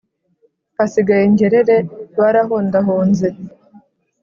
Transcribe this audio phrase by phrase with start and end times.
[0.77, 1.77] Hasigaye ngerere
[2.17, 3.27] Barahondahonze